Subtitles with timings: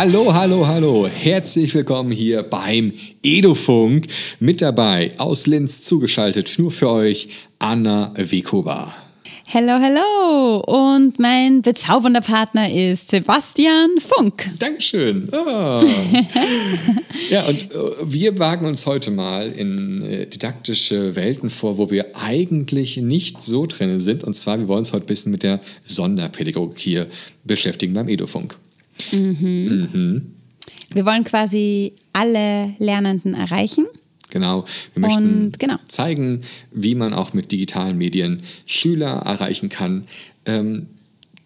[0.00, 1.08] Hallo, hallo, hallo.
[1.08, 4.06] Herzlich willkommen hier beim Edofunk.
[4.38, 7.28] Mit dabei aus Linz zugeschaltet, nur für euch,
[7.58, 8.94] Anna Wekova.
[9.48, 10.60] Hello, hello.
[10.92, 14.48] Und mein bezaubernder Partner ist Sebastian Funk.
[14.60, 15.30] Dankeschön.
[15.32, 15.36] Oh.
[17.30, 22.06] ja, und äh, wir wagen uns heute mal in äh, didaktische Welten vor, wo wir
[22.22, 24.22] eigentlich nicht so drin sind.
[24.22, 27.08] Und zwar, wir wollen uns heute ein bisschen mit der Sonderpädagogik hier
[27.42, 28.56] beschäftigen beim Edofunk.
[29.12, 29.88] Mhm.
[29.92, 30.34] Mhm.
[30.90, 33.86] Wir wollen quasi alle Lernenden erreichen.
[34.30, 35.76] Genau, wir möchten und, genau.
[35.86, 40.04] zeigen, wie man auch mit digitalen Medien Schüler erreichen kann,
[40.44, 40.86] ähm,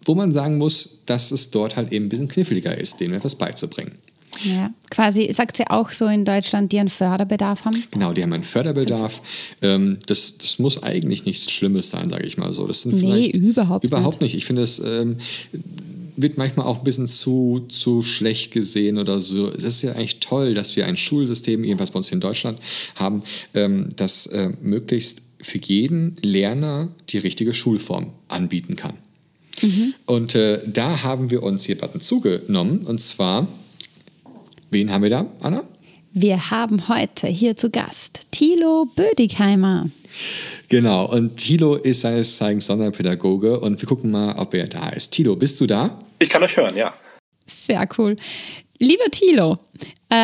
[0.03, 3.35] wo man sagen muss, dass es dort halt eben ein bisschen kniffliger ist, denen etwas
[3.35, 3.93] beizubringen.
[4.43, 7.83] Ja, quasi, sagt sie auch so in Deutschland, die einen Förderbedarf haben?
[7.91, 9.21] Genau, die haben einen Förderbedarf.
[9.61, 12.67] Ähm, das, das muss eigentlich nichts Schlimmes sein, sage ich mal so.
[12.67, 14.33] Das sind nee, überhaupt, überhaupt nicht.
[14.33, 14.41] nicht.
[14.41, 15.17] Ich finde es ähm,
[16.15, 19.49] wird manchmal auch ein bisschen zu, zu schlecht gesehen oder so.
[19.49, 22.59] Es ist ja eigentlich toll, dass wir ein Schulsystem, jedenfalls bei uns in Deutschland,
[22.95, 28.95] haben, ähm, das äh, möglichst für jeden Lerner die richtige Schulform anbieten kann.
[29.61, 29.93] Mhm.
[30.05, 33.47] Und äh, da haben wir uns jemanden zugenommen und zwar,
[34.71, 35.63] wen haben wir da, Anna?
[36.13, 39.89] Wir haben heute hier zu Gast Thilo Bödigheimer.
[40.73, 45.11] Genau, und Thilo ist seines Zeigens Sonderpädagoge und wir gucken mal, ob er da ist.
[45.11, 45.99] Thilo, bist du da?
[46.17, 46.95] Ich kann euch hören, ja.
[47.45, 48.17] Sehr cool.
[48.79, 49.59] Lieber Thilo,
[50.09, 50.15] äh,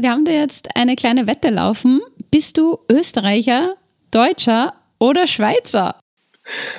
[0.00, 2.00] wir haben da jetzt eine kleine Wette laufen.
[2.30, 3.76] Bist du Österreicher,
[4.10, 6.00] Deutscher oder Schweizer?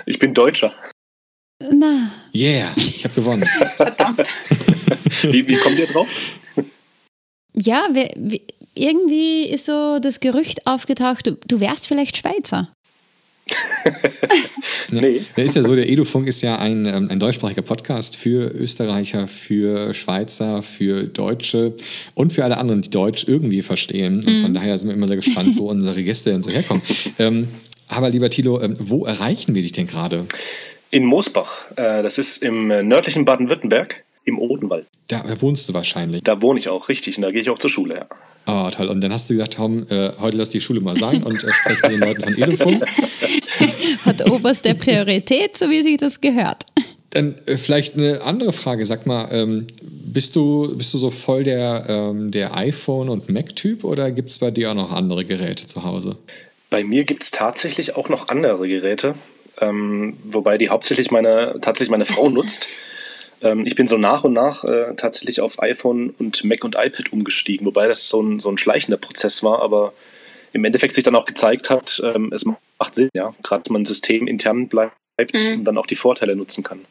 [0.07, 0.73] Ich bin Deutscher.
[1.71, 2.09] Na.
[2.33, 3.47] Yeah, ich habe gewonnen.
[3.77, 4.21] Verdammt.
[5.21, 6.09] wie, wie kommt ihr drauf?
[7.53, 8.39] Ja, wir, wir,
[8.73, 12.73] irgendwie ist so das Gerücht aufgetaucht, du, du wärst vielleicht Schweizer.
[14.91, 15.21] nee.
[15.37, 19.27] Der ist ja so, der Edufunk ist ja ein, ähm, ein deutschsprachiger Podcast für Österreicher,
[19.27, 21.73] für Schweizer, für Deutsche
[22.13, 24.23] und für alle anderen, die Deutsch irgendwie verstehen.
[24.25, 24.55] Und von mhm.
[24.55, 26.83] daher sind wir immer sehr gespannt, wo unsere Gäste denn so herkommen.
[27.17, 27.47] Ähm,
[27.89, 30.25] aber lieber Thilo, ähm, wo erreichen wir dich denn gerade?
[30.91, 31.71] In Moosbach.
[31.75, 34.87] Äh, das ist im äh, nördlichen Baden-Württemberg, im Odenwald.
[35.07, 36.23] Da, da, wohnst du wahrscheinlich.
[36.23, 37.17] Da wohne ich auch, richtig.
[37.17, 38.07] Und da gehe ich auch zur Schule, ja.
[38.47, 38.87] Oh, toll.
[38.87, 41.53] Und dann hast du gesagt, Tom, äh, heute lass die Schule mal sein und äh,
[41.53, 42.85] spreche mit den Leuten von Edufunk.
[44.05, 46.65] Hat oberste Priorität, so wie sich das gehört.
[47.11, 48.85] Dann äh, vielleicht eine andere Frage.
[48.85, 53.83] Sag mal, ähm, bist, du, bist du so voll der, ähm, der iPhone- und Mac-Typ
[53.83, 56.17] oder gibt es bei dir auch noch andere Geräte zu Hause?
[56.69, 59.15] Bei mir gibt es tatsächlich auch noch andere Geräte,
[59.59, 62.67] ähm, wobei die hauptsächlich meine, tatsächlich meine Frau nutzt.
[63.41, 67.13] Ähm, ich bin so nach und nach äh, tatsächlich auf iPhone und Mac und iPad
[67.13, 69.93] umgestiegen, wobei das so ein, so ein schleichender Prozess war, aber
[70.51, 72.59] im Endeffekt sich dann auch gezeigt hat, ähm, es macht
[72.93, 74.93] Sinn, ja, gerade dass man System intern bleibt
[75.33, 75.59] mhm.
[75.59, 76.85] und dann auch die Vorteile nutzen kann.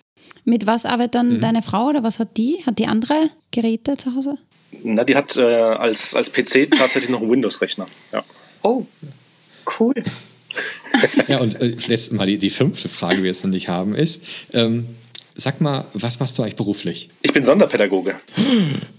[0.44, 1.40] Mit was arbeitet dann mhm.
[1.40, 2.62] deine Frau oder was hat die?
[2.66, 4.38] Hat die andere Geräte zu Hause?
[4.82, 7.86] Na, die hat äh, als, als PC tatsächlich noch einen Windows-Rechner.
[8.12, 8.24] Ja.
[8.62, 8.86] Oh,
[9.78, 9.94] cool.
[11.26, 13.94] ja, und äh, letztes Mal die, die fünfte Frage, die wir jetzt noch nicht haben,
[13.94, 14.96] ist, ähm,
[15.40, 17.10] Sag mal, was machst du eigentlich beruflich?
[17.22, 18.16] Ich bin Sonderpädagoge.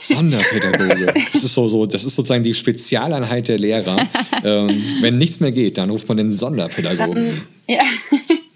[0.00, 1.12] Sonderpädagoge.
[1.32, 3.96] Das ist so, so, das ist sozusagen die Spezialeinheit der Lehrer.
[4.44, 4.68] ähm,
[5.00, 7.42] wenn nichts mehr geht, dann ruft man den Sonderpädagogen.
[7.68, 7.82] Ja.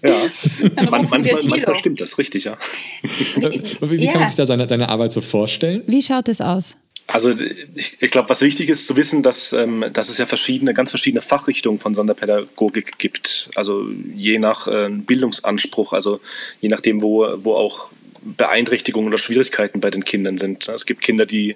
[0.03, 0.29] Ja,
[0.75, 2.57] Man, manchmal, manchmal, stimmt das, richtig, ja.
[3.01, 5.81] wie, wie kann man sich da seine, deine Arbeit so vorstellen?
[5.87, 6.77] Wie schaut es aus?
[7.07, 7.31] Also
[7.75, 10.89] ich, ich glaube, was wichtig ist zu wissen, dass, ähm, dass es ja verschiedene, ganz
[10.89, 13.49] verschiedene Fachrichtungen von Sonderpädagogik gibt.
[13.55, 13.85] Also
[14.15, 16.19] je nach äh, Bildungsanspruch, also
[16.61, 17.91] je nachdem, wo, wo auch
[18.25, 20.67] Beeinträchtigungen oder Schwierigkeiten bei den Kindern sind.
[20.67, 21.55] Es gibt Kinder, die,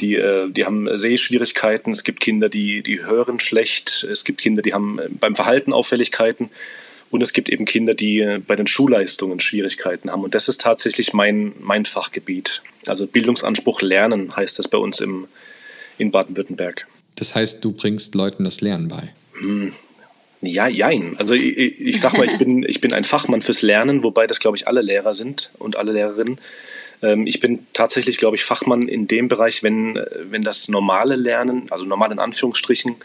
[0.00, 4.62] die, äh, die haben Sehschwierigkeiten, es gibt Kinder, die, die hören schlecht, es gibt Kinder,
[4.62, 6.50] die haben äh, beim Verhalten Auffälligkeiten.
[7.10, 10.24] Und es gibt eben Kinder, die äh, bei den Schulleistungen Schwierigkeiten haben.
[10.24, 12.62] Und das ist tatsächlich mein, mein Fachgebiet.
[12.86, 15.26] Also Bildungsanspruch Lernen heißt das bei uns im,
[15.96, 16.86] in Baden-Württemberg.
[17.14, 19.14] Das heißt, du bringst Leuten das Lernen bei?
[19.40, 19.72] Hm.
[20.40, 21.16] Ja, jein.
[21.18, 24.38] Also ich, ich sag mal, ich bin, ich bin ein Fachmann fürs Lernen, wobei das,
[24.38, 26.40] glaube ich, alle Lehrer sind und alle Lehrerinnen.
[27.02, 30.00] Ähm, ich bin tatsächlich, glaube ich, Fachmann in dem Bereich, wenn,
[30.30, 32.96] wenn das normale Lernen, also normal in Anführungsstrichen,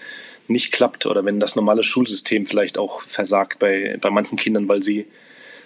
[0.48, 4.84] nicht klappt oder wenn das normale Schulsystem vielleicht auch versagt bei, bei manchen Kindern, weil
[4.84, 5.08] sie,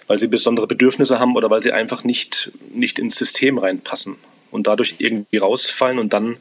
[0.06, 4.16] weil sie besondere Bedürfnisse haben oder weil sie einfach nicht, nicht ins System reinpassen
[4.50, 6.36] und dadurch irgendwie rausfallen und dann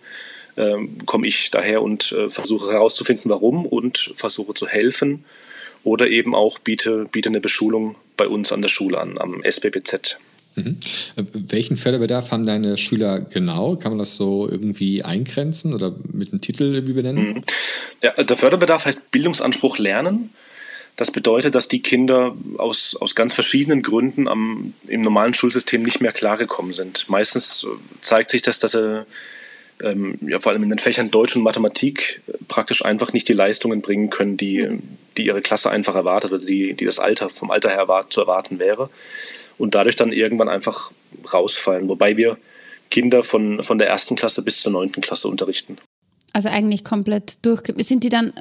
[1.05, 5.23] komme ich daher und äh, versuche herauszufinden, warum und versuche zu helfen
[5.83, 10.17] oder eben auch biete, biete eine Beschulung bei uns an der Schule an, am SBBZ.
[10.55, 10.77] Mhm.
[11.15, 13.75] Äh, welchen Förderbedarf haben deine Schüler genau?
[13.75, 17.27] Kann man das so irgendwie eingrenzen oder mit einem Titel irgendwie benennen?
[17.29, 17.43] Mhm.
[18.03, 20.31] Ja, der Förderbedarf heißt Bildungsanspruch Lernen.
[20.95, 26.01] Das bedeutet, dass die Kinder aus, aus ganz verschiedenen Gründen am, im normalen Schulsystem nicht
[26.01, 27.07] mehr klargekommen sind.
[27.07, 27.67] Meistens äh,
[28.01, 29.05] zeigt sich das, dass sie
[29.81, 33.81] ähm, ja, vor allem in den Fächern Deutsch und Mathematik praktisch einfach nicht die Leistungen
[33.81, 34.79] bringen können, die,
[35.17, 38.21] die ihre Klasse einfach erwartet oder die, die das Alter vom Alter her erwart, zu
[38.21, 38.89] erwarten wäre.
[39.57, 40.91] Und dadurch dann irgendwann einfach
[41.33, 41.87] rausfallen.
[41.89, 42.37] Wobei wir
[42.91, 45.77] Kinder von, von der ersten Klasse bis zur neunten Klasse unterrichten.
[46.33, 47.61] Also eigentlich komplett durch.
[47.77, 48.33] Sind die dann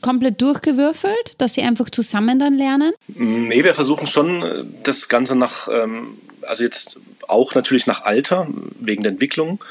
[0.00, 2.92] komplett durchgewürfelt, dass sie einfach zusammen dann lernen?
[3.08, 8.46] Nee, wir versuchen schon das Ganze nach, ähm, also jetzt auch natürlich nach Alter,
[8.80, 9.62] wegen der Entwicklung,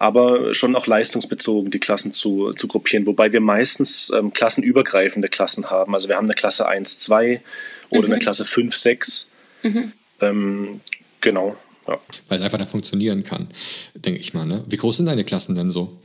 [0.00, 5.70] aber schon auch leistungsbezogen die Klassen zu, zu gruppieren, wobei wir meistens ähm, klassenübergreifende Klassen
[5.70, 5.92] haben.
[5.92, 7.40] Also wir haben eine Klasse 1, 2
[7.90, 8.12] oder mhm.
[8.12, 9.28] eine Klasse 5, 6.
[9.64, 9.92] Mhm.
[10.20, 10.80] Ähm,
[11.20, 11.56] genau.
[11.88, 11.98] Ja.
[12.28, 13.48] Weil es einfach da funktionieren kann,
[13.94, 14.46] denke ich mal.
[14.46, 14.62] Ne?
[14.68, 15.98] Wie groß sind deine Klassen denn so?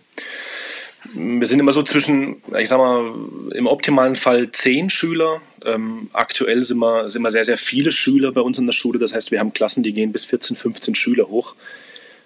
[1.13, 3.13] Wir sind immer so zwischen, ich sag mal,
[3.53, 5.39] im optimalen Fall zehn Schüler.
[5.63, 8.97] Ähm, aktuell sind wir, sind wir sehr, sehr viele Schüler bei uns in der Schule.
[8.97, 11.53] Das heißt, wir haben Klassen, die gehen bis 14, 15 Schüler hoch.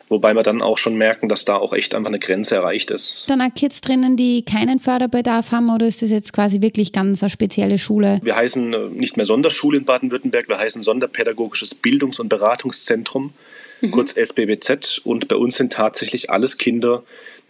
[0.10, 3.26] Wobei wir dann auch schon merken, dass da auch echt einfach eine Grenze erreicht ist.
[3.28, 7.22] Dann auch Kids drinnen, die keinen Förderbedarf haben oder ist das jetzt quasi wirklich ganz
[7.22, 8.20] eine spezielle Schule?
[8.24, 13.34] Wir heißen äh, nicht mehr Sonderschule in Baden-Württemberg, wir heißen Sonderpädagogisches Bildungs- und Beratungszentrum,
[13.82, 13.92] mhm.
[13.92, 15.02] kurz SBBZ.
[15.04, 17.04] Und bei uns sind tatsächlich alles Kinder,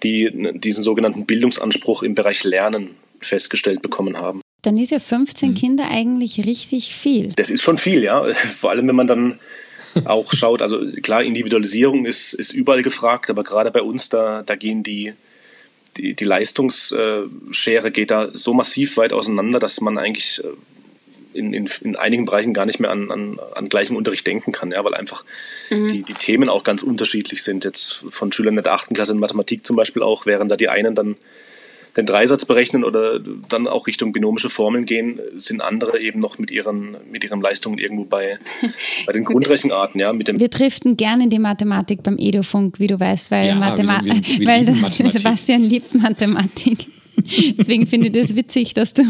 [0.03, 4.41] die diesen sogenannten Bildungsanspruch im Bereich Lernen festgestellt bekommen haben.
[4.63, 5.53] Dann ist ja 15 mhm.
[5.53, 7.29] Kinder eigentlich richtig viel.
[7.35, 8.25] Das ist schon viel, ja.
[8.33, 9.39] Vor allem, wenn man dann
[10.05, 14.55] auch schaut, also klar, Individualisierung ist, ist überall gefragt, aber gerade bei uns, da, da
[14.55, 15.13] gehen die,
[15.97, 20.47] die, die Leistungsschere geht da so massiv weit auseinander, dass man eigentlich äh,
[21.37, 24.71] in, in, in einigen Bereichen gar nicht mehr an, an, an gleichen Unterricht denken kann,
[24.71, 25.23] ja, weil einfach
[25.69, 25.89] mhm.
[25.89, 27.63] die, die Themen auch ganz unterschiedlich sind.
[27.63, 30.95] Jetzt von Schülern der achten Klasse in Mathematik zum Beispiel auch, während da die einen
[30.95, 31.15] dann
[31.97, 36.51] den Dreisatz berechnen oder dann auch Richtung binomische Formeln gehen, sind andere eben noch mit
[36.51, 38.37] ihren, mit ihren Leistungen irgendwo bei,
[39.05, 39.99] bei den Grundrechenarten.
[39.99, 43.47] Ja, mit dem wir driften gerne in die Mathematik beim Edufunk, wie du weißt, weil,
[43.47, 45.11] ja, Mathema wir sind, wir, wir weil Mathematik.
[45.11, 46.85] Sebastian liebt Mathematik.
[47.57, 49.03] Deswegen finde ich das witzig, dass du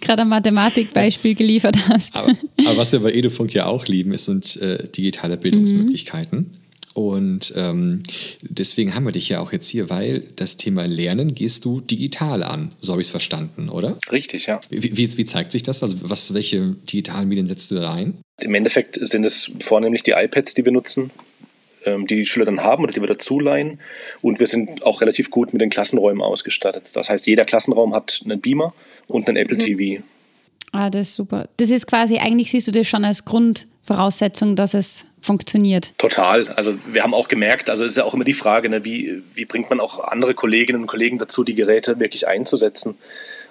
[0.00, 2.16] gerade ein Mathematikbeispiel geliefert hast.
[2.16, 2.32] Aber,
[2.66, 6.38] aber, was wir bei Edufunk ja auch lieben, sind äh, digitale Bildungsmöglichkeiten.
[6.38, 6.67] Mhm.
[6.98, 8.02] Und ähm,
[8.42, 12.42] deswegen haben wir dich ja auch jetzt hier, weil das Thema Lernen gehst du digital
[12.42, 12.72] an.
[12.80, 13.96] So habe ich es verstanden, oder?
[14.10, 14.58] Richtig, ja.
[14.68, 15.84] Wie, wie, wie, zeigt sich das?
[15.84, 18.18] Also was, welche digitalen Medien setzt du da ein?
[18.40, 21.12] Im Endeffekt sind es vornehmlich die iPads, die wir nutzen,
[21.84, 23.78] ähm, die die Schüler dann haben oder die wir dazu leihen.
[24.20, 26.82] Und wir sind auch relativ gut mit den Klassenräumen ausgestattet.
[26.94, 28.74] Das heißt, jeder Klassenraum hat einen Beamer
[29.06, 29.60] und einen Apple mhm.
[29.60, 30.02] TV.
[30.72, 31.48] Ah, das ist super.
[31.56, 35.92] Das ist quasi, eigentlich siehst du das schon als Grundvoraussetzung, dass es funktioniert.
[35.98, 36.48] Total.
[36.48, 39.22] Also wir haben auch gemerkt, also es ist ja auch immer die Frage, ne, wie,
[39.34, 42.96] wie bringt man auch andere Kolleginnen und Kollegen dazu, die Geräte wirklich einzusetzen.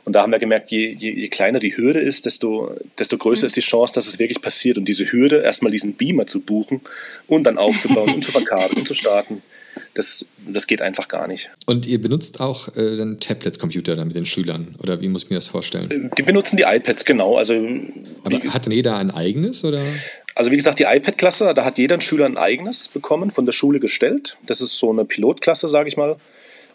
[0.06, 3.42] Und da haben wir gemerkt, je, je, je kleiner die Hürde ist, desto, desto größer
[3.42, 3.48] mhm.
[3.48, 4.78] ist die Chance, dass es wirklich passiert.
[4.78, 6.82] Und diese Hürde, erstmal diesen Beamer zu buchen
[7.28, 9.42] und dann aufzubauen und zu verkabeln und zu starten,
[9.98, 11.50] das, das geht einfach gar nicht.
[11.66, 14.76] Und ihr benutzt auch äh, dann Tablets-Computer dann mit den Schülern?
[14.82, 15.90] Oder wie muss ich mir das vorstellen?
[15.90, 17.38] Äh, die benutzen die iPads, genau.
[17.38, 17.54] Also,
[18.24, 19.66] Aber hat denn jeder ein eigenes?
[19.66, 19.82] Oder?
[20.36, 23.80] Also wie gesagt, die iPad-Klasse, da hat jeder Schüler ein eigenes bekommen, von der Schule
[23.80, 24.38] gestellt.
[24.46, 26.18] Das ist so eine Pilotklasse, sage ich mal.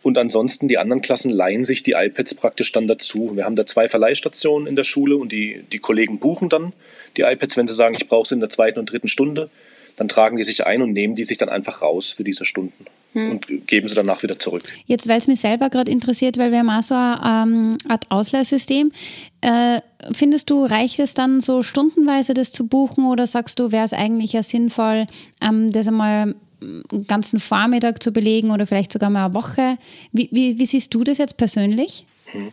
[0.03, 3.37] Und ansonsten die anderen Klassen leihen sich die iPads praktisch dann dazu.
[3.37, 6.73] Wir haben da zwei Verleihstationen in der Schule und die, die Kollegen buchen dann
[7.17, 9.49] die iPads, wenn sie sagen, ich brauche sie in der zweiten und dritten Stunde
[9.97, 12.87] dann tragen die sich ein und nehmen die sich dann einfach raus für diese Stunden
[13.13, 13.31] hm.
[13.33, 14.63] und geben sie danach wieder zurück.
[14.87, 18.11] Jetzt, weil es mich selber gerade interessiert, weil wir haben auch so eine ähm, Art
[18.11, 18.93] Ausleihsystem.
[19.41, 19.81] Äh,
[20.13, 23.93] findest du, reicht es dann so stundenweise das zu buchen oder sagst du, wäre es
[23.93, 25.07] eigentlich ja sinnvoll,
[25.43, 29.77] ähm, das einmal einen ganzen Vormittag zu belegen oder vielleicht sogar mal eine Woche?
[30.13, 32.07] Wie, wie, wie siehst du das jetzt persönlich?
[32.27, 32.53] Hm.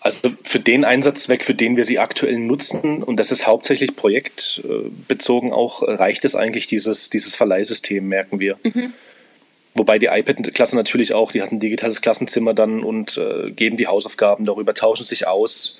[0.00, 5.52] Also für den Einsatzzweck, für den wir sie aktuell nutzen, und das ist hauptsächlich projektbezogen
[5.52, 8.56] auch, reicht es eigentlich dieses, dieses Verleihsystem, merken wir.
[8.62, 8.92] Mhm.
[9.76, 13.86] Wobei die iPad-Klasse natürlich auch, die hat ein digitales Klassenzimmer dann und äh, geben die
[13.86, 15.78] Hausaufgaben darüber, tauschen sich aus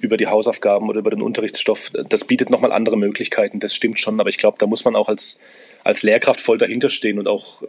[0.00, 1.92] über die Hausaufgaben oder über den Unterrichtsstoff.
[2.08, 5.08] Das bietet nochmal andere Möglichkeiten, das stimmt schon, aber ich glaube, da muss man auch
[5.08, 5.38] als,
[5.84, 7.62] als Lehrkraft voll dahinter stehen und auch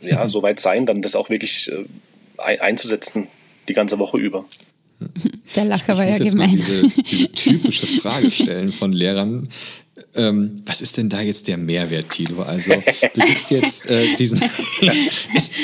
[0.00, 3.28] ja, so weit sein, dann das auch wirklich äh, einzusetzen,
[3.68, 4.44] die ganze Woche über.
[5.56, 6.50] Der Lacher ich war ja gemein.
[6.52, 9.48] Diese, diese, typische Frage stellen von Lehrern.
[10.16, 12.42] Ähm, was ist denn da jetzt der Mehrwert, Tilo?
[12.42, 12.72] Also,
[13.14, 14.42] du gibst jetzt äh, diesen.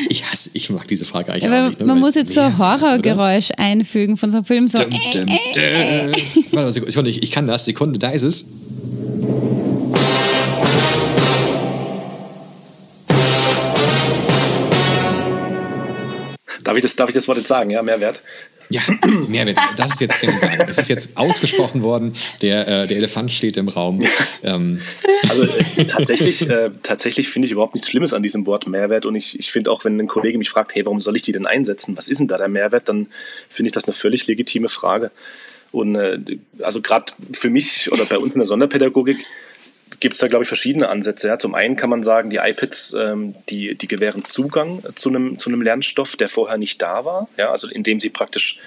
[0.09, 1.81] ich hasse, ich mag diese Frage eigentlich Aber auch nicht.
[1.81, 1.87] Ne?
[1.87, 3.59] Man muss jetzt so ein Horrorgeräusch oder?
[3.59, 4.69] einfügen von so einem Film.
[4.69, 4.79] So.
[4.79, 5.27] Dum, dum,
[5.57, 6.13] äh,
[6.53, 6.71] dum.
[6.71, 7.65] Sekunde, ich, ich kann das.
[7.65, 8.47] Sekunde, da ist es.
[16.63, 17.71] Darf ich das, darf ich das Wort jetzt sagen?
[17.71, 18.21] Ja, Mehrwert.
[18.69, 18.81] Ja,
[19.29, 20.65] Mehrwert, das ist jetzt, sagen.
[20.69, 24.03] Es ist jetzt ausgesprochen worden, der, äh, der Elefant steht im Raum.
[24.43, 24.81] Ähm.
[25.29, 29.15] Also äh, tatsächlich, äh, tatsächlich finde ich überhaupt nichts Schlimmes an diesem Wort Mehrwert und
[29.15, 31.47] ich, ich finde auch, wenn ein Kollege mich fragt, hey, warum soll ich die denn
[31.47, 31.97] einsetzen?
[31.97, 32.89] Was ist denn da der Mehrwert?
[32.89, 33.09] Dann
[33.49, 35.11] finde ich das eine völlig legitime Frage.
[35.73, 36.19] Und äh,
[36.63, 39.25] also gerade für mich oder bei uns in der Sonderpädagogik
[40.01, 41.29] gibt es da, glaube ich, verschiedene Ansätze.
[41.29, 41.39] Ja.
[41.39, 45.49] Zum einen kann man sagen, die iPads, ähm, die, die gewähren Zugang zu einem, zu
[45.49, 47.29] einem Lernstoff, der vorher nicht da war.
[47.37, 48.59] Ja, also indem sie praktisch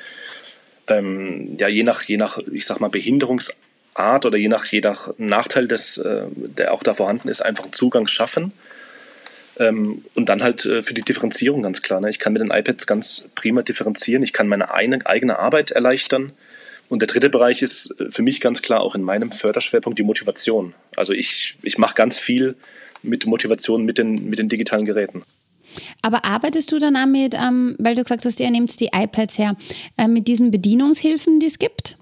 [0.90, 5.10] ähm, ja, je nach, je nach, ich sag mal, Behinderungsart oder je nach, je nach
[5.18, 8.52] Nachteil, des, äh, der auch da vorhanden ist, einfach einen Zugang schaffen.
[9.58, 12.02] Ähm, und dann halt äh, für die Differenzierung ganz klar.
[12.02, 12.10] Ne?
[12.10, 14.24] Ich kann mit den iPads ganz prima differenzieren.
[14.24, 16.32] Ich kann meine eine, eigene Arbeit erleichtern.
[16.88, 20.04] Und der dritte Bereich ist äh, für mich ganz klar auch in meinem Förderschwerpunkt die
[20.04, 20.74] Motivation.
[20.96, 22.56] Also ich, ich mache ganz viel
[23.02, 25.24] mit Motivation mit den, mit den digitalen Geräten.
[26.02, 29.38] Aber arbeitest du dann auch mit, ähm, weil du gesagt hast, ihr nehmt die iPads
[29.38, 29.56] her,
[29.98, 31.98] äh, mit diesen Bedienungshilfen, die es gibt?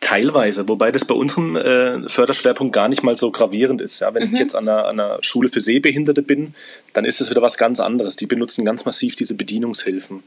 [0.00, 4.00] Teilweise, wobei das bei unserem äh, Förderschwerpunkt gar nicht mal so gravierend ist.
[4.00, 4.34] Ja, wenn mhm.
[4.34, 6.54] ich jetzt an einer, an einer, Schule für Sehbehinderte bin,
[6.94, 8.16] dann ist es wieder was ganz anderes.
[8.16, 10.22] Die benutzen ganz massiv diese Bedienungshilfen.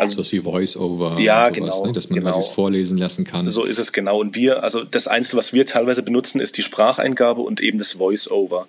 [0.00, 1.92] Also so wie Voice-Over, ja, sowas, genau, ne?
[1.92, 2.36] dass man genau.
[2.36, 3.48] was vorlesen lassen kann.
[3.50, 4.20] So ist es genau.
[4.20, 7.92] Und wir, also das Einzige, was wir teilweise benutzen, ist die Spracheingabe und eben das
[7.92, 8.66] Voice-Over.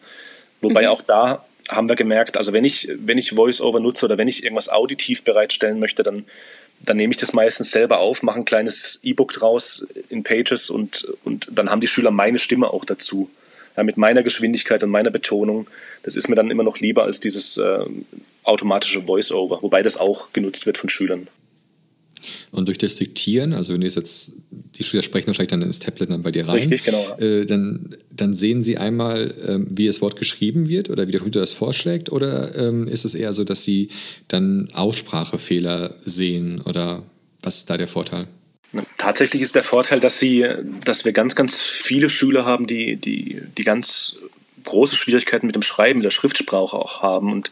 [0.62, 0.88] Wobei mhm.
[0.88, 4.44] auch da haben wir gemerkt, also wenn ich, wenn ich Voice-Over nutze oder wenn ich
[4.44, 6.26] irgendwas auditiv bereitstellen möchte, dann,
[6.80, 11.08] dann nehme ich das meistens selber auf, mache ein kleines E-Book draus in Pages und,
[11.24, 13.30] und dann haben die Schüler meine Stimme auch dazu.
[13.78, 15.68] Ja, mit meiner Geschwindigkeit und meiner Betonung.
[16.04, 17.86] Das ist mir dann immer noch lieber als dieses äh,
[18.44, 21.28] automatische Voice-Over, wobei das auch genutzt wird von Schülern.
[22.52, 24.34] Und durch das Diktieren, also wenn du jetzt,
[24.76, 27.26] die Schüler sprechen wahrscheinlich dann ins Tablet dann bei dir rein, Richtig, genau, ja.
[27.26, 31.20] äh, dann, dann sehen sie einmal, ähm, wie das Wort geschrieben wird oder wie der
[31.20, 33.90] Computer das vorschlägt oder ähm, ist es eher so, dass sie
[34.28, 37.04] dann Aussprachefehler sehen oder
[37.42, 38.28] was ist da der Vorteil?
[38.98, 40.46] Tatsächlich ist der Vorteil, dass sie,
[40.84, 44.18] dass wir ganz, ganz viele Schüler haben, die, die, die ganz
[44.64, 47.52] große Schwierigkeiten mit dem Schreiben, mit der Schriftsprache auch haben und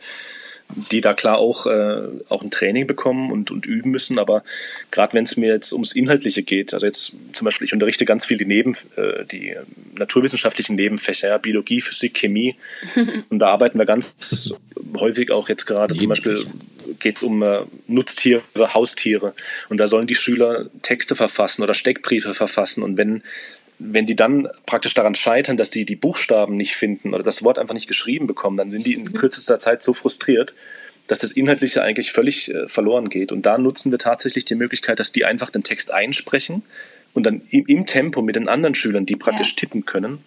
[0.91, 4.17] die da klar auch, äh, auch ein Training bekommen und, und üben müssen.
[4.17, 4.43] Aber
[4.91, 8.25] gerade wenn es mir jetzt ums Inhaltliche geht, also jetzt zum Beispiel, ich unterrichte ganz
[8.25, 9.55] viel die, Neben, äh, die
[9.95, 12.55] naturwissenschaftlichen Nebenfächer, ja, Biologie, Physik, Chemie.
[13.29, 14.53] und da arbeiten wir ganz
[14.97, 16.43] häufig auch jetzt gerade zum Beispiel
[16.99, 19.33] geht um äh, Nutztiere, Haustiere.
[19.69, 22.83] Und da sollen die Schüler Texte verfassen oder Steckbriefe verfassen.
[22.83, 23.23] Und wenn
[23.79, 27.59] wenn die dann praktisch daran scheitern, dass die die Buchstaben nicht finden oder das Wort
[27.59, 29.13] einfach nicht geschrieben bekommen, dann sind die in mhm.
[29.13, 30.53] kürzester Zeit so frustriert,
[31.07, 33.31] dass das Inhaltliche eigentlich völlig äh, verloren geht.
[33.31, 36.63] Und da nutzen wir tatsächlich die Möglichkeit, dass die einfach den Text einsprechen
[37.13, 39.55] und dann im, im Tempo mit den anderen Schülern, die praktisch ja.
[39.57, 40.19] tippen können,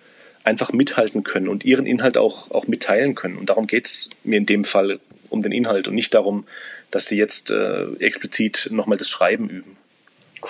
[0.44, 3.36] einfach mithalten können und ihren Inhalt auch, auch mitteilen können.
[3.36, 6.44] Und darum geht es mir in dem Fall um den Inhalt und nicht darum,
[6.90, 9.76] dass sie jetzt äh, explizit nochmal das Schreiben üben.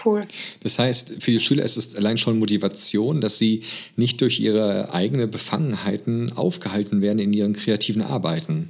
[0.04, 0.20] Cool.
[0.62, 3.62] Das heißt, für die Schüler ist es allein schon Motivation, dass sie
[3.96, 8.68] nicht durch ihre eigenen Befangenheiten aufgehalten werden in ihren kreativen Arbeiten.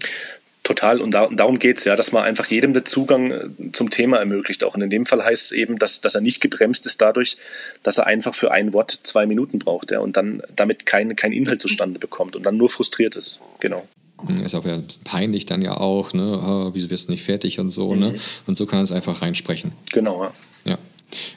[0.66, 3.88] Total, und da, darum geht es ja, dass man einfach jedem den Zugang äh, zum
[3.88, 4.64] Thema ermöglicht.
[4.64, 7.36] Auch und in dem Fall heißt es eben, dass, dass er nicht gebremst ist dadurch,
[7.84, 11.30] dass er einfach für ein Wort zwei Minuten braucht ja, und dann damit keinen kein
[11.30, 13.38] Inhalt zustande bekommt und dann nur frustriert ist.
[13.60, 13.86] Genau.
[14.24, 16.40] Hm, ist auch ein bisschen peinlich dann ja auch, ne?
[16.42, 18.08] Oh, wieso wirst du nicht fertig und so, ne?
[18.08, 18.12] mhm.
[18.12, 18.20] ne?
[18.46, 19.72] Und so kann er es einfach reinsprechen.
[19.92, 20.32] Genau, ja.
[20.64, 20.78] ja.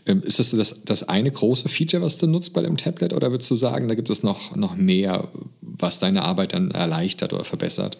[0.05, 3.31] Ähm, ist das, das das eine große Feature, was du nutzt bei dem Tablet, oder
[3.31, 5.27] würdest du sagen, da gibt es noch, noch mehr,
[5.61, 7.97] was deine Arbeit dann erleichtert oder verbessert?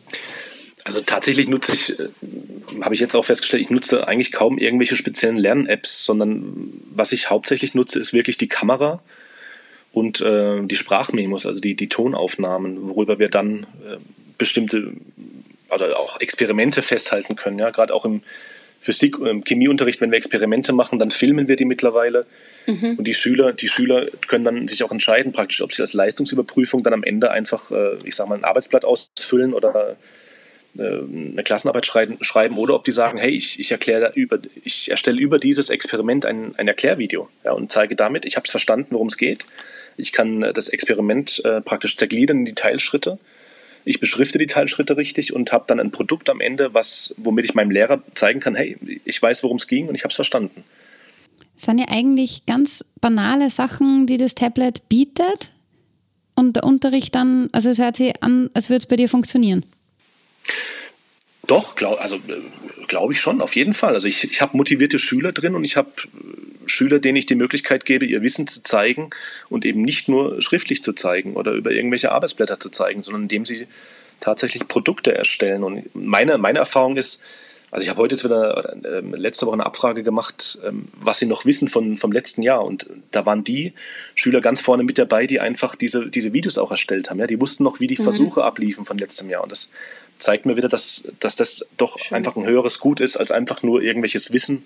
[0.86, 2.10] Also tatsächlich nutze ich, äh,
[2.82, 7.30] habe ich jetzt auch festgestellt, ich nutze eigentlich kaum irgendwelche speziellen Lern-Apps, sondern was ich
[7.30, 9.02] hauptsächlich nutze, ist wirklich die Kamera
[9.92, 13.98] und äh, die Sprachmemos, also die, die Tonaufnahmen, worüber wir dann äh,
[14.40, 14.94] bestimmte
[15.70, 17.60] oder auch Experimente festhalten können.
[17.60, 18.24] Ja, gerade auch im
[18.80, 22.26] Physik, im Chemieunterricht, wenn wir Experimente machen, dann filmen wir die mittlerweile.
[22.66, 22.96] Mhm.
[22.98, 26.82] Und die Schüler, die Schüler können dann sich auch entscheiden, praktisch, ob sie als Leistungsüberprüfung
[26.82, 29.98] dann am Ende einfach, äh, ich sag mal, ein Arbeitsblatt ausfüllen oder
[30.78, 35.20] äh, eine Klassenarbeit schreiben oder ob die sagen, hey, ich, ich erkläre über, ich erstelle
[35.20, 39.08] über dieses Experiment ein, ein Erklärvideo ja, und zeige damit, ich habe es verstanden, worum
[39.08, 39.46] es geht.
[39.98, 43.20] Ich kann äh, das Experiment äh, praktisch zergliedern in die Teilschritte
[43.86, 47.54] ich beschrifte die Teilschritte richtig und habe dann ein Produkt am Ende, was, womit ich
[47.54, 50.64] meinem Lehrer zeigen kann, hey, ich weiß, worum es ging und ich habe es verstanden.
[51.56, 55.52] Das sind ja eigentlich ganz banale Sachen, die das Tablet bietet
[56.36, 59.66] und der Unterricht dann, also es hört sich an, als würde es bei dir funktionieren.
[61.50, 62.42] Doch, glaub, also äh,
[62.88, 63.96] glaube ich schon, auf jeden Fall.
[63.96, 67.34] Also ich, ich habe motivierte Schüler drin und ich habe äh, Schüler, denen ich die
[67.34, 69.10] Möglichkeit gebe, ihr Wissen zu zeigen
[69.50, 73.46] und eben nicht nur schriftlich zu zeigen oder über irgendwelche Arbeitsblätter zu zeigen, sondern indem
[73.46, 73.66] sie
[74.20, 75.64] tatsächlich Produkte erstellen.
[75.64, 77.20] Und meine, meine Erfahrung ist,
[77.72, 81.28] Also ich habe heute jetzt wieder äh, letzte Woche eine Abfrage gemacht, ähm, was sie
[81.28, 82.66] noch wissen von, vom letzten Jahr.
[82.66, 83.74] Und da waren die
[84.16, 87.20] Schüler ganz vorne mit dabei, die einfach diese, diese Videos auch erstellt haben.
[87.20, 87.28] Ja?
[87.28, 88.04] Die wussten noch, wie die mhm.
[88.04, 89.44] Versuche abliefen von letztem Jahr.
[89.44, 89.70] Und das
[90.20, 92.18] zeigt mir wieder, dass, dass das doch Schön.
[92.18, 94.64] einfach ein höheres Gut ist, als einfach nur irgendwelches Wissen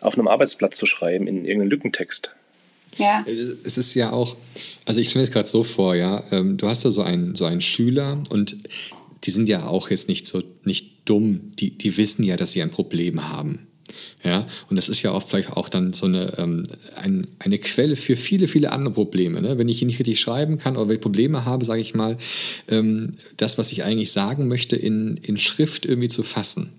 [0.00, 2.30] auf einem Arbeitsplatz zu schreiben in irgendeinen Lückentext.
[2.98, 3.24] Ja.
[3.26, 4.36] Es ist ja auch,
[4.84, 7.44] also ich stelle es gerade so vor, ja, ähm, du hast da so einen, so
[7.44, 8.56] einen Schüler und
[9.24, 12.62] die sind ja auch jetzt nicht so nicht dumm, die, die wissen ja, dass sie
[12.62, 13.66] ein Problem haben.
[14.24, 16.64] Ja, und das ist ja oft vielleicht auch dann so eine, ähm,
[16.96, 19.40] ein, eine Quelle für viele, viele andere Probleme.
[19.40, 19.58] Ne?
[19.58, 22.16] Wenn ich nicht richtig schreiben kann oder wenn ich Probleme habe, sage ich mal,
[22.68, 26.72] ähm, das, was ich eigentlich sagen möchte, in, in Schrift irgendwie zu fassen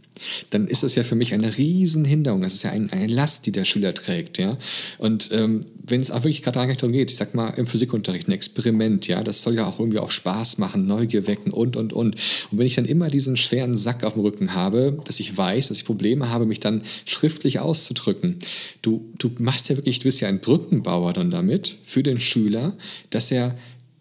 [0.49, 2.41] dann ist das ja für mich eine Riesenhinderung.
[2.41, 4.37] Das ist ja ein, eine Last, die der Schüler trägt.
[4.37, 4.57] Ja?
[4.97, 8.33] Und ähm, wenn es auch wirklich gerade darum geht, ich sag mal im Physikunterricht ein
[8.33, 12.15] Experiment, ja, das soll ja auch irgendwie auch Spaß machen, Neugier wecken und und und.
[12.51, 15.69] Und wenn ich dann immer diesen schweren Sack auf dem Rücken habe, dass ich weiß,
[15.69, 18.37] dass ich Probleme habe, mich dann schriftlich auszudrücken,
[18.81, 22.75] du, du machst ja wirklich, du bist ja ein Brückenbauer dann damit für den Schüler,
[23.09, 23.57] dass er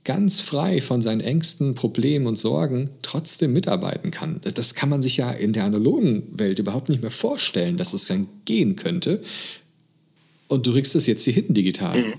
[0.06, 4.40] ganz frei von seinen Ängsten, Problemen und Sorgen trotzdem mitarbeiten kann.
[4.54, 8.06] Das kann man sich ja in der analogen Welt überhaupt nicht mehr vorstellen, dass es
[8.06, 9.20] dann gehen könnte.
[10.48, 11.98] Und du kriegst es jetzt hier hinten digital.
[11.98, 12.14] Mhm.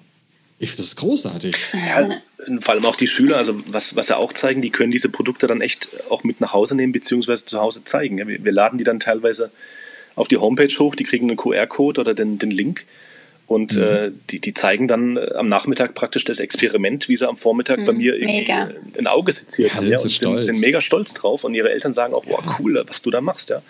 [0.59, 1.55] Ich finde das ist großartig.
[1.73, 2.21] Ja,
[2.59, 5.47] vor allem auch die Schüler, also was, was sie auch zeigen, die können diese Produkte
[5.47, 8.17] dann echt auch mit nach Hause nehmen, beziehungsweise zu Hause zeigen.
[8.27, 9.49] Wir, wir laden die dann teilweise
[10.15, 12.85] auf die Homepage hoch, die kriegen einen QR-Code oder den, den Link
[13.47, 13.81] und mhm.
[13.81, 17.79] äh, die, die zeigen dann äh, am Nachmittag praktisch das Experiment, wie sie am Vormittag
[17.79, 17.85] mhm.
[17.85, 18.69] bei mir irgendwie mega.
[18.97, 19.87] ein Auge seziert ja, haben.
[19.87, 21.45] Ja, und sind, sind, mega stolz drauf.
[21.45, 23.61] Und ihre Eltern sagen auch, boah, cool, was du da machst, ja.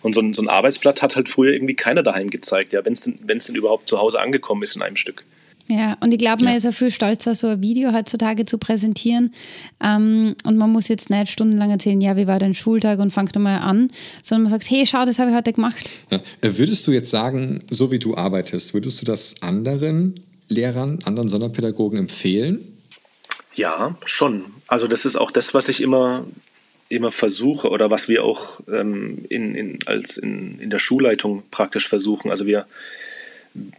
[0.00, 2.94] Und so ein, so ein Arbeitsblatt hat halt früher irgendwie keiner daheim gezeigt, ja, wenn
[2.94, 5.24] es denn, denn überhaupt zu Hause angekommen ist in einem Stück.
[5.68, 6.58] Ja, und ich glaube, man ja.
[6.58, 9.32] ist ja viel stolzer, so ein Video heutzutage zu präsentieren.
[9.82, 13.36] Ähm, und man muss jetzt nicht stundenlang erzählen, ja, wie war dein Schultag und fangt
[13.36, 13.90] mal an,
[14.22, 15.90] sondern man sagt, hey, schau, das habe ich heute gemacht.
[16.10, 16.18] Ja.
[16.40, 21.28] Äh, würdest du jetzt sagen, so wie du arbeitest, würdest du das anderen Lehrern, anderen
[21.28, 22.60] Sonderpädagogen empfehlen?
[23.54, 24.44] Ja, schon.
[24.68, 26.26] Also das ist auch das, was ich immer,
[26.88, 31.88] immer versuche oder was wir auch ähm, in, in, als in, in der Schulleitung praktisch
[31.88, 32.30] versuchen.
[32.30, 32.66] Also wir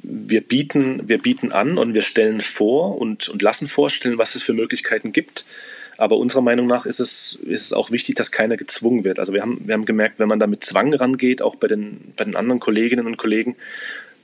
[0.01, 4.43] wir bieten, wir bieten an und wir stellen vor und, und lassen vorstellen, was es
[4.43, 5.45] für Möglichkeiten gibt.
[5.97, 9.19] Aber unserer Meinung nach ist es, ist es auch wichtig, dass keiner gezwungen wird.
[9.19, 12.13] Also wir haben, wir haben gemerkt, wenn man da mit Zwang rangeht, auch bei den,
[12.15, 13.55] bei den anderen Kolleginnen und Kollegen,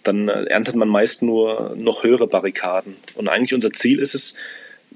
[0.03, 2.95] dann äh, erntet man meist nur noch höhere Barrikaden.
[3.15, 4.35] Und eigentlich unser Ziel ist es,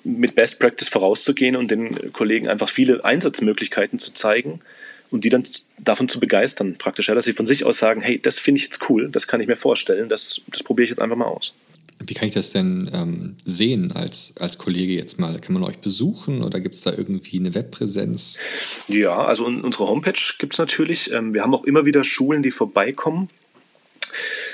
[0.03, 4.61] mit Best Practice vorauszugehen und den Kollegen einfach viele Einsatzmöglichkeiten zu zeigen
[5.09, 5.43] und die dann
[5.79, 8.65] davon zu begeistern, praktisch, ja, dass sie von sich aus sagen, hey, das finde ich
[8.65, 11.53] jetzt cool, das kann ich mir vorstellen, das, das probiere ich jetzt einfach mal aus.
[11.99, 15.39] Wie kann ich das denn ähm, sehen als, als Kollege jetzt mal?
[15.39, 18.39] Kann man euch besuchen oder gibt es da irgendwie eine Webpräsenz?
[18.87, 21.11] Ja, also unsere Homepage gibt es natürlich.
[21.11, 23.29] Ähm, wir haben auch immer wieder Schulen, die vorbeikommen.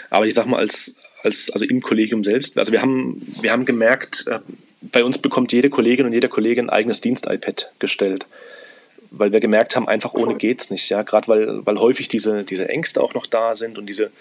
[0.10, 3.66] Aber ich sag mal, als, als, also im Kollegium selbst, also wir haben, wir haben
[3.66, 4.40] gemerkt, äh,
[4.82, 8.26] bei uns bekommt jede Kollegin und jeder Kollege ein eigenes Dienst-iPad gestellt
[9.16, 10.90] weil wir gemerkt haben, einfach ohne geht's nicht.
[10.90, 14.12] Ja, gerade weil, weil häufig diese, diese Ängste auch noch da sind und diese,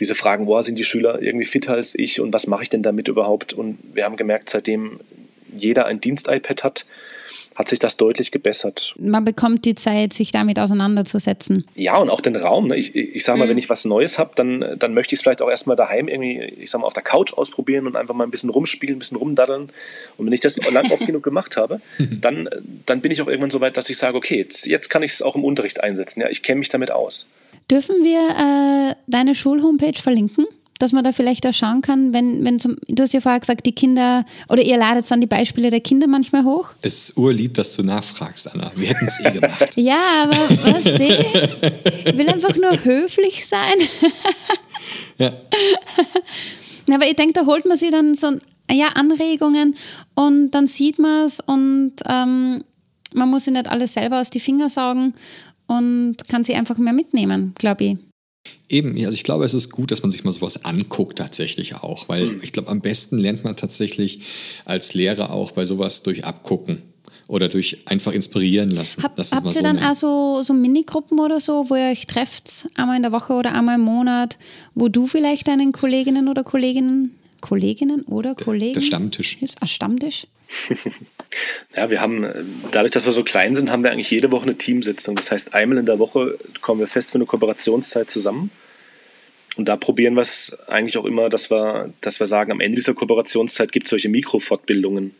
[0.00, 2.82] diese Fragen, boah, sind die Schüler irgendwie fitter als ich und was mache ich denn
[2.82, 3.52] damit überhaupt?
[3.52, 5.00] Und wir haben gemerkt, seitdem
[5.54, 6.84] jeder ein Dienst-iPad hat,
[7.58, 8.94] hat sich das deutlich gebessert.
[8.98, 11.66] Man bekommt die Zeit, sich damit auseinanderzusetzen.
[11.74, 12.68] Ja, und auch den Raum.
[12.68, 12.76] Ne?
[12.76, 13.50] Ich, ich sage mal, mhm.
[13.50, 16.38] wenn ich was Neues habe, dann, dann möchte ich es vielleicht auch erstmal daheim irgendwie,
[16.38, 19.16] ich sage mal, auf der Couch ausprobieren und einfach mal ein bisschen rumspielen, ein bisschen
[19.16, 19.72] rumdaddeln.
[20.16, 22.48] Und wenn ich das lang oft genug gemacht habe, dann,
[22.86, 25.14] dann bin ich auch irgendwann so weit, dass ich sage, okay, jetzt, jetzt kann ich
[25.14, 26.20] es auch im Unterricht einsetzen.
[26.20, 27.26] Ja, ich kenne mich damit aus.
[27.68, 30.46] Dürfen wir äh, deine Schulhomepage verlinken?
[30.78, 33.66] Dass man da vielleicht auch schauen kann, wenn, wenn zum, du hast ja vorher gesagt,
[33.66, 36.70] die Kinder, oder ihr ladet dann die Beispiele der Kinder manchmal hoch?
[36.82, 38.70] Es ist urlieb, dass du nachfragst, Anna.
[38.76, 39.70] Wir hätten es eh gemacht.
[39.76, 40.36] ja, aber
[40.72, 43.76] was ich will einfach nur höflich sein.
[45.18, 45.32] ja.
[46.90, 48.38] Aber ich denke, da holt man sich dann so
[48.70, 49.76] ja, Anregungen
[50.14, 52.64] und dann sieht man es und ähm,
[53.12, 55.14] man muss sich nicht alles selber aus die Finger saugen
[55.66, 57.96] und kann sie einfach mehr mitnehmen, glaube ich.
[58.68, 62.08] Eben, also ich glaube, es ist gut, dass man sich mal sowas anguckt tatsächlich auch,
[62.08, 62.40] weil mhm.
[62.42, 64.20] ich glaube, am besten lernt man tatsächlich
[64.64, 66.82] als Lehrer auch bei sowas durch Abgucken
[67.28, 69.02] oder durch einfach inspirieren lassen.
[69.02, 69.86] Hab, habt ihr so dann nennen.
[69.86, 73.54] auch so, so Minigruppen oder so, wo ihr euch trefft, einmal in der Woche oder
[73.54, 74.38] einmal im Monat,
[74.74, 78.74] wo du vielleicht deinen Kolleginnen oder Kolleginnen, Kolleginnen oder Kollegen?
[78.74, 79.38] Der Stammtisch.
[79.60, 80.26] Ah, Stammtisch?
[81.76, 82.26] ja, wir haben,
[82.70, 85.14] dadurch, dass wir so klein sind, haben wir eigentlich jede Woche eine Teamsitzung.
[85.16, 88.50] Das heißt, einmal in der Woche kommen wir fest für eine Kooperationszeit zusammen.
[89.56, 92.76] Und da probieren wir es eigentlich auch immer, dass wir, dass wir sagen, am Ende
[92.76, 95.14] dieser Kooperationszeit gibt es solche Mikrofortbildungen,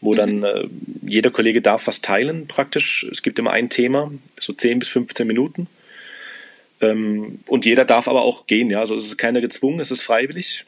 [0.00, 0.16] wo mhm.
[0.16, 0.68] dann äh,
[1.06, 3.06] jeder Kollege darf was teilen praktisch.
[3.10, 5.68] Es gibt immer ein Thema, so 10 bis 15 Minuten.
[6.80, 8.80] Ähm, und jeder darf aber auch gehen, ja.
[8.80, 10.66] Also es ist keiner gezwungen, es ist freiwillig.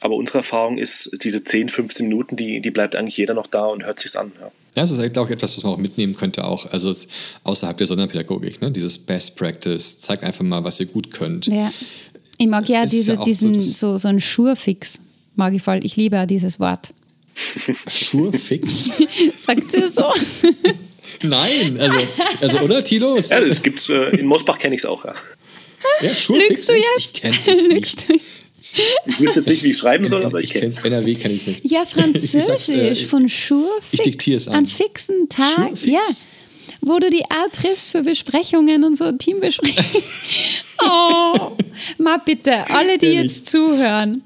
[0.00, 3.66] Aber unsere Erfahrung ist, diese 10, 15 Minuten, die, die bleibt eigentlich jeder noch da
[3.66, 4.32] und hört sich's an.
[4.40, 4.50] Ja.
[4.74, 6.94] Das ist, glaube ich, etwas, was man auch mitnehmen könnte, auch also
[7.44, 8.60] außerhalb der Sonderpädagogik.
[8.60, 8.70] Ne?
[8.70, 11.46] Dieses Best Practice, zeigt einfach mal, was ihr gut könnt.
[11.46, 11.72] Ja.
[12.36, 15.00] Ich mag ja, diese, ja diesen, so, so, so ein Schurfix,
[15.34, 15.80] mag ich voll.
[15.82, 16.92] Ich liebe ja dieses Wort.
[17.88, 18.92] Schurfix?
[19.36, 20.04] Sagt sie so?
[21.22, 21.98] Nein, also,
[22.42, 23.16] also oder Tilo?
[23.16, 25.14] Ja, das gibt's, äh, in Mosbach kenne ich es auch, ja.
[26.02, 26.48] Ja, Schurfix?
[26.50, 27.16] Lügst du jetzt?
[27.16, 28.06] Ich kenne es nicht.
[28.58, 30.78] Ich wüsste jetzt nicht, wie ich schreiben soll, aber ich, ich kenne es.
[30.78, 31.70] NRW kenne ich es nicht.
[31.70, 32.68] Ja, Französisch,
[33.02, 33.92] äh, von Schurfix.
[33.92, 34.54] Ich diktiere es an.
[34.54, 35.84] An fixen Tag, Schurfix.
[35.86, 36.02] ja.
[36.80, 40.04] Wo du die A triffst für Besprechungen und so, Teambesprechungen.
[40.82, 41.52] oh,
[41.98, 44.22] mal bitte, alle, die jetzt zuhören,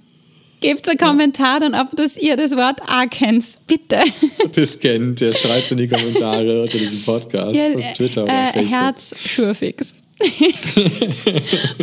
[0.61, 3.47] Gebt einen Kommentar dann, ob das ihr das Wort A kennt.
[3.66, 3.99] Bitte.
[4.55, 8.33] Das kennt, der schreibt es in die Kommentare unter diesem Podcast ja, auf Twitter oder
[8.33, 8.79] äh, Facebook.
[8.79, 9.95] Herz Schurfix.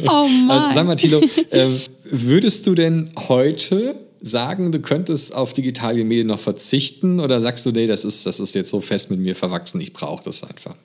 [0.07, 0.51] oh Mann.
[0.51, 1.67] Also sag mal, Tilo, äh,
[2.11, 7.71] würdest du denn heute sagen, du könntest auf digitale Medien noch verzichten oder sagst du,
[7.71, 10.75] nee, das ist, das ist jetzt so fest mit mir verwachsen, ich brauche das einfach?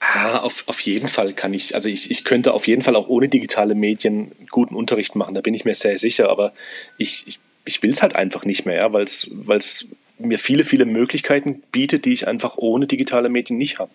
[0.00, 3.08] Ah, auf, auf jeden Fall kann ich, also ich, ich könnte auf jeden Fall auch
[3.08, 6.52] ohne digitale Medien guten Unterricht machen, da bin ich mir sehr sicher, aber
[6.98, 9.86] ich, ich, ich will es halt einfach nicht mehr, ja, weil es
[10.18, 13.92] mir viele, viele Möglichkeiten bietet, die ich einfach ohne digitale Medien nicht habe.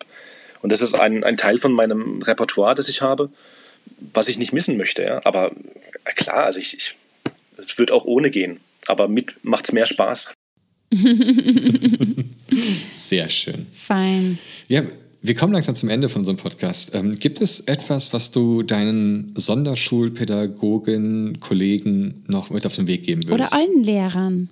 [0.62, 3.30] Und das ist ein, ein Teil von meinem Repertoire, das ich habe,
[3.98, 5.02] was ich nicht missen möchte.
[5.02, 5.20] Ja.
[5.24, 5.52] Aber
[6.04, 6.94] klar, also ich, ich
[7.58, 8.60] es wird auch ohne gehen.
[8.86, 10.32] Aber mit macht es mehr Spaß.
[12.92, 13.66] Sehr schön.
[13.72, 14.38] Fein.
[14.68, 14.84] Ja,
[15.22, 16.94] wir kommen langsam zum Ende von unserem Podcast.
[16.94, 23.26] Ähm, gibt es etwas, was du deinen Sonderschulpädagogen, Kollegen noch mit auf den Weg geben
[23.26, 23.52] würdest?
[23.52, 24.50] Oder allen Lehrern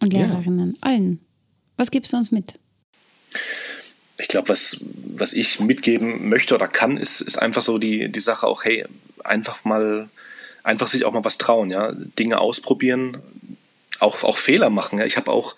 [0.00, 0.88] und Lehrerinnen, ja.
[0.88, 1.18] allen.
[1.76, 2.54] Was gibst du uns mit?
[4.18, 4.78] Ich glaube, was,
[5.16, 8.84] was ich mitgeben möchte oder kann, ist, ist einfach so die, die Sache auch, hey,
[9.24, 10.08] einfach mal,
[10.62, 13.18] einfach sich auch mal was trauen, ja, Dinge ausprobieren,
[13.98, 14.98] auch, auch Fehler machen.
[14.98, 15.04] Ja.
[15.04, 15.56] Ich habe auch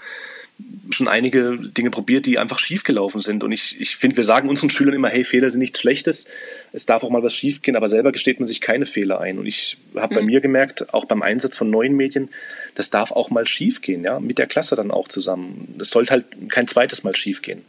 [0.90, 3.44] schon einige Dinge probiert, die einfach schiefgelaufen sind.
[3.44, 6.26] Und ich, ich finde, wir sagen unseren Schülern immer, hey, Fehler sind nichts Schlechtes.
[6.72, 9.38] Es darf auch mal was schiefgehen, aber selber gesteht man sich keine Fehler ein.
[9.38, 10.18] Und ich habe mhm.
[10.18, 12.30] bei mir gemerkt, auch beim Einsatz von neuen Medien,
[12.74, 15.76] das darf auch mal schiefgehen, ja, mit der Klasse dann auch zusammen.
[15.80, 17.62] Es sollte halt kein zweites Mal schiefgehen.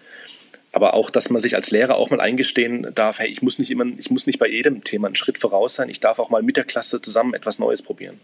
[0.78, 3.72] Aber auch, dass man sich als Lehrer auch mal eingestehen darf, hey, ich muss nicht
[3.72, 6.44] immer, ich muss nicht bei jedem Thema einen Schritt voraus sein, ich darf auch mal
[6.44, 8.20] mit der Klasse zusammen etwas Neues probieren.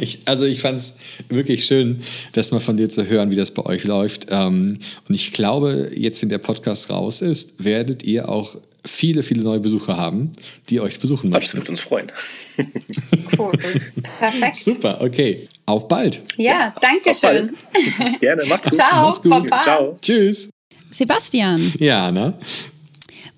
[0.00, 0.96] Ich, also ich fand es
[1.28, 2.00] wirklich schön,
[2.32, 4.28] das mal von dir zu hören, wie das bei euch läuft.
[4.30, 9.42] Ähm, und ich glaube, jetzt, wenn der Podcast raus ist, werdet ihr auch viele, viele
[9.42, 10.32] neue Besucher haben,
[10.70, 11.58] die euch besuchen möchten.
[11.58, 12.10] Das würde uns freuen.
[13.38, 13.52] Cool.
[14.20, 14.56] Perfekt.
[14.56, 15.46] Super, okay.
[15.66, 16.22] Auf bald.
[16.36, 17.52] Ja, danke schön.
[18.20, 18.78] Gerne, macht's gut.
[18.78, 19.32] Ciao, Mach's gut.
[19.32, 19.62] Papa.
[19.64, 19.98] Ciao.
[20.00, 20.48] Tschüss.
[20.94, 21.72] Sebastian.
[21.78, 22.34] Ja, ne?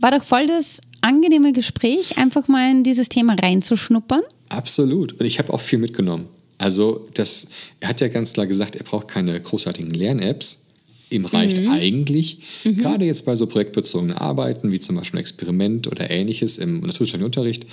[0.00, 4.20] War doch voll das angenehme Gespräch, einfach mal in dieses Thema reinzuschnuppern.
[4.50, 5.14] Absolut.
[5.14, 6.28] Und ich habe auch viel mitgenommen.
[6.58, 7.48] Also das,
[7.80, 10.66] er hat ja ganz klar gesagt, er braucht keine großartigen Lern-Apps.
[11.08, 11.70] Ihm reicht mhm.
[11.70, 12.78] eigentlich, mhm.
[12.78, 17.24] gerade jetzt bei so projektbezogenen Arbeiten, wie zum Beispiel ein Experiment oder ähnliches im naturwissenschaftlichen
[17.24, 17.66] Unterricht,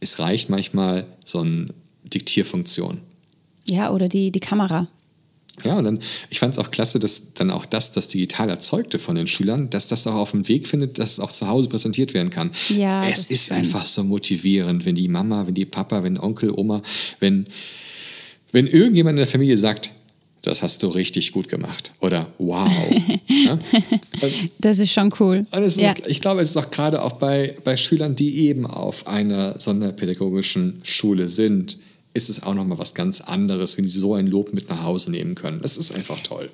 [0.00, 1.66] es reicht manchmal so eine
[2.12, 2.98] Diktierfunktion.
[3.66, 4.88] Ja, oder die, die Kamera.
[5.64, 5.98] Ja, und dann,
[6.30, 9.70] ich fand es auch klasse, dass dann auch das, das digital Erzeugte von den Schülern,
[9.70, 12.50] dass das auch auf dem Weg findet, dass es auch zu Hause präsentiert werden kann.
[12.68, 16.50] Ja, es ist, ist einfach so motivierend, wenn die Mama, wenn die Papa, wenn Onkel,
[16.50, 16.82] Oma,
[17.18, 17.46] wenn
[18.52, 19.90] wenn irgendjemand in der Familie sagt,
[20.42, 22.68] das hast du richtig gut gemacht oder wow.
[23.26, 23.58] ja?
[24.58, 25.46] Das ist schon cool.
[25.52, 25.92] Ist, ja.
[26.06, 30.80] Ich glaube, es ist auch gerade auch bei, bei Schülern, die eben auf einer sonderpädagogischen
[30.82, 31.78] Schule sind,
[32.14, 35.10] ist es auch nochmal was ganz anderes, wenn sie so ein Lob mit nach Hause
[35.10, 35.60] nehmen können.
[35.60, 36.50] Das ist einfach toll.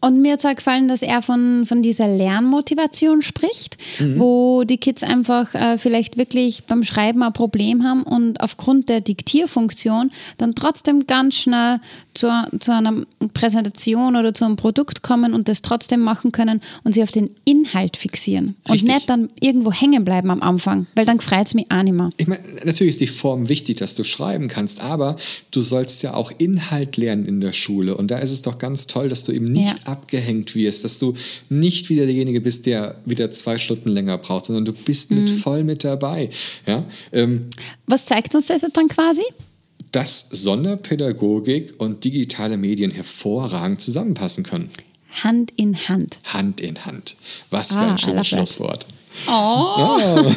[0.00, 4.18] Und mir hat es gefallen, dass er von, von dieser Lernmotivation spricht, mhm.
[4.18, 9.02] wo die Kids einfach äh, vielleicht wirklich beim Schreiben ein Problem haben und aufgrund der
[9.02, 11.80] Diktierfunktion dann trotzdem ganz schnell
[12.14, 12.94] zu, zu einer
[13.34, 17.30] Präsentation oder zu einem Produkt kommen und das trotzdem machen können und sich auf den
[17.44, 18.56] Inhalt fixieren.
[18.70, 18.88] Richtig.
[18.88, 21.94] Und nicht dann irgendwo hängen bleiben am Anfang, weil dann freut es mich auch nicht
[21.94, 22.10] mehr.
[22.16, 25.16] Ich meine, natürlich ist die Form wichtig, dass du schreiben kannst, aber
[25.50, 27.94] du sollst ja auch Inhalt lernen in der Schule.
[27.96, 30.98] Und da ist es doch ganz toll, dass du eben nicht ja abgehängt wirst, dass
[30.98, 31.14] du
[31.48, 35.36] nicht wieder derjenige bist, der wieder zwei Stunden länger braucht, sondern du bist mit mhm.
[35.38, 36.30] voll mit dabei.
[36.66, 36.84] Ja?
[37.12, 37.46] Ähm,
[37.86, 39.22] Was zeigt uns das jetzt dann quasi?
[39.92, 44.68] Dass Sonderpädagogik und digitale Medien hervorragend zusammenpassen können.
[45.24, 46.20] Hand in Hand.
[46.24, 47.16] Hand in Hand.
[47.50, 48.82] Was für ah, ein schönes Schlusswort.
[48.82, 49.00] That.
[49.26, 50.32] Oh.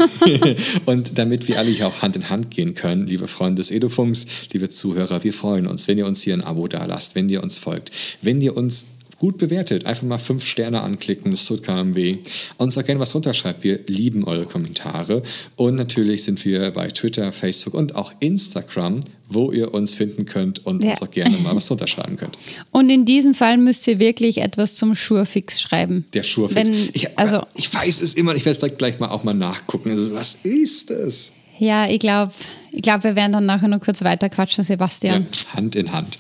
[0.85, 4.25] Und damit wir alle hier auch Hand in Hand gehen können, liebe Freunde des Edufunks,
[4.51, 7.43] liebe Zuhörer, wir freuen uns, wenn ihr uns hier ein Abo da lasst, wenn ihr
[7.43, 8.87] uns folgt, wenn ihr uns
[9.23, 9.85] gut bewertet.
[9.85, 12.17] Einfach mal fünf Sterne anklicken, das tut keinem weh.
[12.57, 13.63] Uns auch gerne was runterschreibt.
[13.63, 15.23] Wir lieben eure Kommentare.
[15.55, 20.65] Und natürlich sind wir bei Twitter, Facebook und auch Instagram, wo ihr uns finden könnt
[20.65, 20.91] und ja.
[20.91, 22.37] uns auch gerne mal was runterschreiben könnt.
[22.71, 26.03] Und in diesem Fall müsst ihr wirklich etwas zum Schurfix schreiben.
[26.13, 26.69] Der Schurfix.
[26.69, 29.89] Wenn, ich, also, ich weiß es immer, ich werde es gleich mal auch mal nachgucken.
[29.91, 31.31] Also, was ist das?
[31.59, 32.33] Ja, ich glaube,
[32.73, 35.27] ich glaub, wir werden dann nachher noch kurz weiter quatschen, Sebastian.
[35.31, 36.19] Ja, Hand in Hand.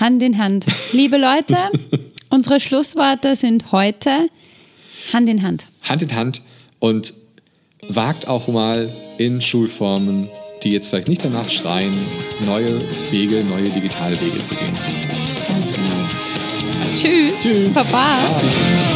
[0.00, 0.66] Hand in Hand.
[0.92, 1.56] Liebe Leute,
[2.34, 4.28] unsere Schlussworte sind heute
[5.12, 5.68] Hand in Hand.
[5.88, 6.42] Hand in Hand
[6.80, 7.14] und
[7.88, 10.28] wagt auch mal in Schulformen,
[10.64, 11.92] die jetzt vielleicht nicht danach schreien,
[12.44, 12.80] neue
[13.12, 14.74] Wege, neue digitale Wege zu gehen.
[15.48, 16.84] Ganz genau.
[16.84, 17.40] Also, Tschüss.
[17.40, 17.74] Tschüss.
[17.74, 18.14] Baba.
[18.14, 18.93] Bye.